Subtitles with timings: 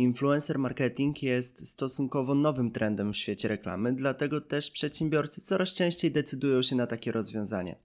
[0.00, 6.62] Influencer marketing jest stosunkowo nowym trendem w świecie reklamy, dlatego też przedsiębiorcy coraz częściej decydują
[6.62, 7.76] się na takie rozwiązanie.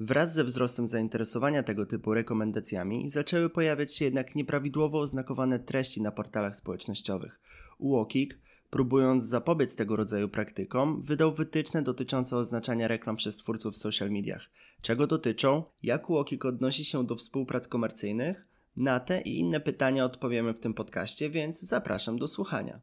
[0.00, 6.12] Wraz ze wzrostem zainteresowania tego typu rekomendacjami zaczęły pojawiać się jednak nieprawidłowo oznakowane treści na
[6.12, 7.40] portalach społecznościowych.
[7.78, 8.38] UOKiK,
[8.70, 14.50] próbując zapobiec tego rodzaju praktykom, wydał wytyczne dotyczące oznaczania reklam przez twórców w social mediach.
[14.82, 20.54] Czego dotyczą, jak UOKiK odnosi się do współprac komercyjnych, na te i inne pytania odpowiemy
[20.54, 22.80] w tym podcaście, więc zapraszam do słuchania.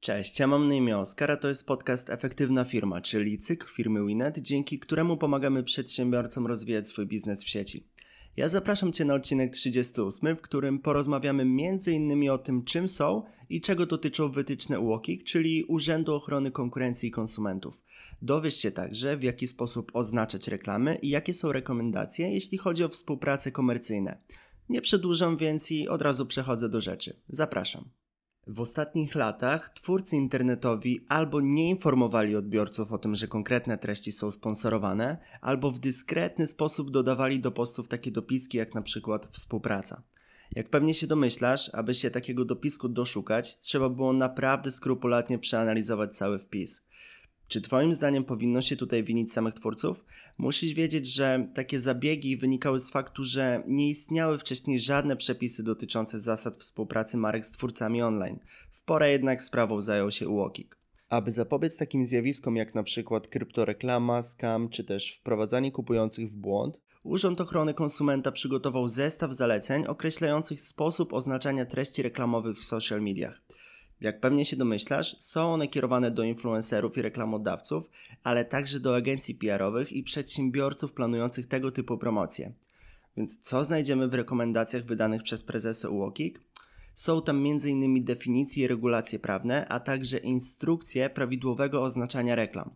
[0.00, 4.06] Cześć, ja mam na imię Oskar, a to jest podcast Efektywna Firma, czyli cykl firmy
[4.06, 7.88] Winet, dzięki któremu pomagamy przedsiębiorcom rozwijać swój biznes w sieci.
[8.36, 12.30] Ja zapraszam Cię na odcinek 38, w którym porozmawiamy m.in.
[12.30, 17.80] o tym, czym są i czego dotyczą wytyczne UOKiK, czyli Urzędu Ochrony Konkurencji i Konsumentów.
[18.22, 22.88] Dowiesz się także, w jaki sposób oznaczać reklamy i jakie są rekomendacje, jeśli chodzi o
[22.88, 24.18] współpracę komercyjne.
[24.68, 27.20] Nie przedłużam więc i od razu przechodzę do rzeczy.
[27.28, 27.99] Zapraszam.
[28.52, 34.32] W ostatnich latach twórcy internetowi albo nie informowali odbiorców o tym, że konkretne treści są
[34.32, 40.02] sponsorowane, albo w dyskretny sposób dodawali do postów takie dopiski jak na przykład współpraca.
[40.56, 46.38] Jak pewnie się domyślasz, aby się takiego dopisku doszukać, trzeba było naprawdę skrupulatnie przeanalizować cały
[46.38, 46.86] wpis.
[47.50, 50.04] Czy Twoim zdaniem powinno się tutaj winić samych twórców?
[50.38, 56.18] Musisz wiedzieć, że takie zabiegi wynikały z faktu, że nie istniały wcześniej żadne przepisy dotyczące
[56.18, 58.38] zasad współpracy marek z twórcami online.
[58.72, 60.78] W porę jednak sprawą zajął się UOKiK.
[61.08, 66.80] Aby zapobiec takim zjawiskom jak na przykład kryptoreklama, scam czy też wprowadzanie kupujących w błąd,
[67.04, 73.42] Urząd Ochrony Konsumenta przygotował zestaw zaleceń określających sposób oznaczania treści reklamowych w social mediach.
[74.00, 77.90] Jak pewnie się domyślasz, są one kierowane do influencerów i reklamodawców,
[78.24, 82.52] ale także do agencji PR-owych i przedsiębiorców planujących tego typu promocje.
[83.16, 86.40] Więc co znajdziemy w rekomendacjach wydanych przez prezesa UOKiK?
[86.94, 88.04] Są tam m.in.
[88.04, 92.70] definicje i regulacje prawne, a także instrukcje prawidłowego oznaczania reklam.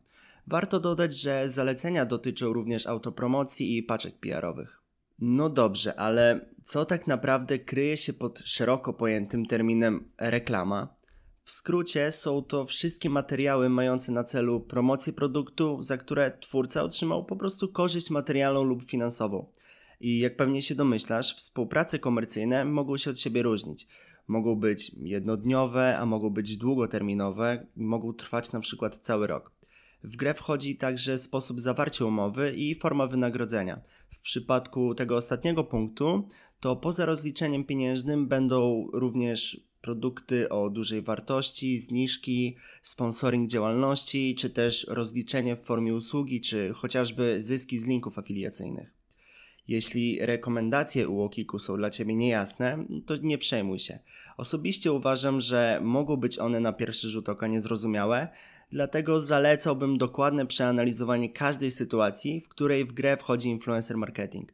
[0.47, 4.83] Warto dodać, że zalecenia dotyczą również autopromocji i paczek PR-owych.
[5.19, 10.95] No dobrze, ale co tak naprawdę kryje się pod szeroko pojętym terminem reklama?
[11.45, 17.25] W skrócie są to wszystkie materiały mające na celu promocję produktu, za które twórca otrzymał
[17.25, 19.47] po prostu korzyść materialną lub finansową.
[20.01, 23.87] I jak pewnie się domyślasz, współprace komercyjne mogą się od siebie różnić.
[24.29, 29.53] Mogą być jednodniowe, a mogą być długoterminowe, mogą trwać na przykład cały rok.
[30.05, 33.81] W grę wchodzi także sposób zawarcia umowy i forma wynagrodzenia.
[34.11, 36.29] W przypadku tego ostatniego punktu,
[36.61, 44.87] to poza rozliczeniem pieniężnym będą również produkty o dużej wartości, zniżki, sponsoring działalności, czy też
[44.89, 48.95] rozliczenie w formie usługi, czy chociażby zyski z linków afiliacyjnych.
[49.69, 53.99] Jeśli rekomendacje UOKiK-u są dla Ciebie niejasne, to nie przejmuj się.
[54.37, 58.29] Osobiście uważam, że mogą być one na pierwszy rzut oka niezrozumiałe,
[58.73, 64.53] dlatego zalecałbym dokładne przeanalizowanie każdej sytuacji, w której w grę wchodzi influencer marketing.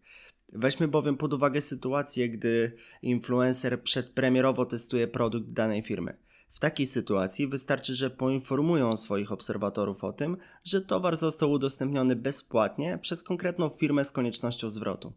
[0.53, 2.73] Weźmy bowiem pod uwagę sytuację, gdy
[3.03, 6.17] influencer przedpremierowo testuje produkt danej firmy.
[6.51, 12.99] W takiej sytuacji wystarczy, że poinformują swoich obserwatorów o tym, że towar został udostępniony bezpłatnie
[13.03, 15.13] przez konkretną firmę z koniecznością zwrotu.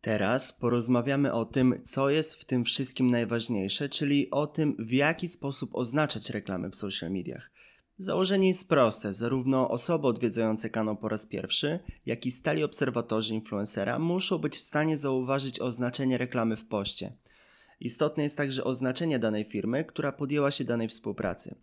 [0.00, 5.28] Teraz porozmawiamy o tym, co jest w tym wszystkim najważniejsze, czyli o tym, w jaki
[5.28, 7.50] sposób oznaczać reklamy w social mediach.
[7.98, 9.12] Założenie jest proste.
[9.12, 14.62] Zarówno osoby odwiedzające kanał po raz pierwszy, jak i stali obserwatorzy influencera muszą być w
[14.62, 17.12] stanie zauważyć oznaczenie reklamy w poście.
[17.80, 21.54] Istotne jest także oznaczenie danej firmy, która podjęła się danej współpracy.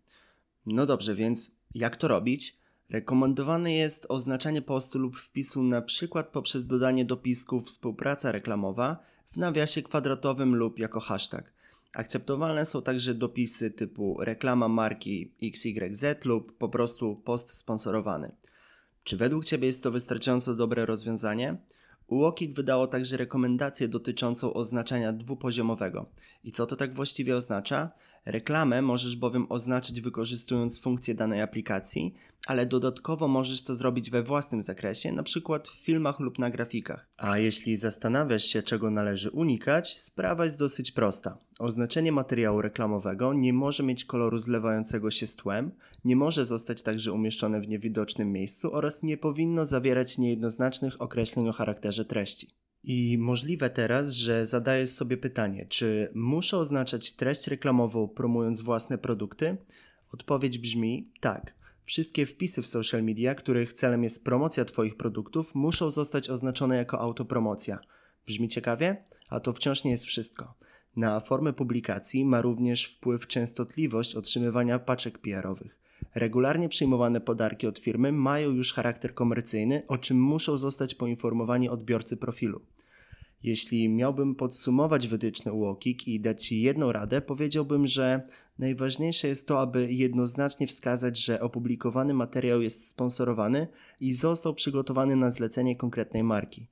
[0.65, 2.57] No dobrze, więc jak to robić?
[2.89, 8.99] Rekomendowane jest oznaczanie postu lub wpisu na przykład poprzez dodanie dopisku współpraca reklamowa
[9.31, 11.53] w nawiasie kwadratowym lub jako hashtag.
[11.93, 18.35] Akceptowalne są także dopisy typu reklama marki XYZ lub po prostu post sponsorowany.
[19.03, 21.57] Czy według Ciebie jest to wystarczająco dobre rozwiązanie?
[22.07, 26.05] UOKiK wydało także rekomendację dotyczącą oznaczania dwupoziomowego.
[26.43, 27.91] I co to tak właściwie oznacza?
[28.25, 32.13] Reklamę możesz bowiem oznaczyć wykorzystując funkcję danej aplikacji,
[32.47, 37.07] ale dodatkowo możesz to zrobić we własnym zakresie, przykład w filmach lub na grafikach.
[37.17, 41.37] A jeśli zastanawiasz się, czego należy unikać, sprawa jest dosyć prosta.
[41.59, 45.71] Oznaczenie materiału reklamowego nie może mieć koloru zlewającego się z tłem,
[46.05, 51.53] nie może zostać także umieszczone w niewidocznym miejscu oraz nie powinno zawierać niejednoznacznych określeń o
[51.53, 52.62] charakterze treści.
[52.83, 59.57] I możliwe teraz, że zadajesz sobie pytanie, czy muszę oznaczać treść reklamową promując własne produkty?
[60.13, 61.53] Odpowiedź brzmi tak.
[61.83, 66.99] Wszystkie wpisy w social media, których celem jest promocja Twoich produktów, muszą zostać oznaczone jako
[66.99, 67.79] autopromocja.
[68.27, 69.03] Brzmi ciekawie?
[69.29, 70.53] A to wciąż nie jest wszystko.
[70.95, 75.82] Na formę publikacji ma również wpływ częstotliwość otrzymywania paczek PR-owych.
[76.15, 82.17] Regularnie przyjmowane podarki od firmy mają już charakter komercyjny, o czym muszą zostać poinformowani odbiorcy
[82.17, 82.61] profilu.
[83.43, 88.21] Jeśli miałbym podsumować wytyczne UOKiK i dać Ci jedną radę, powiedziałbym, że
[88.59, 93.67] najważniejsze jest to, aby jednoznacznie wskazać, że opublikowany materiał jest sponsorowany
[93.99, 96.67] i został przygotowany na zlecenie konkretnej marki.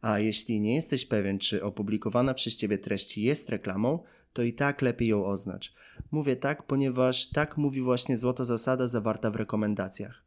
[0.00, 3.98] A jeśli nie jesteś pewien, czy opublikowana przez Ciebie treść jest reklamą,
[4.32, 5.74] to i tak lepiej ją oznacz.
[6.10, 10.22] Mówię tak, ponieważ tak mówi właśnie złota zasada zawarta w rekomendacjach.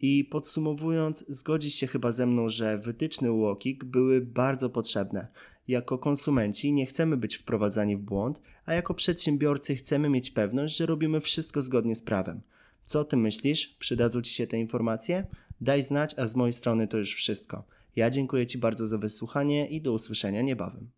[0.00, 5.28] I podsumowując, zgodzisz się chyba ze mną, że wytyczne UOKiK były bardzo potrzebne.
[5.68, 10.86] Jako konsumenci nie chcemy być wprowadzani w błąd, a jako przedsiębiorcy chcemy mieć pewność, że
[10.86, 12.40] robimy wszystko zgodnie z prawem.
[12.86, 13.68] Co o tym myślisz?
[13.68, 15.26] Przydadzą Ci się te informacje?
[15.60, 17.64] Daj znać, a z mojej strony to już wszystko.
[17.96, 20.90] Ja dziękuję Ci bardzo za wysłuchanie i do usłyszenia niebawem.